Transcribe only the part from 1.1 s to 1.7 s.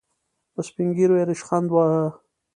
يې ريشخند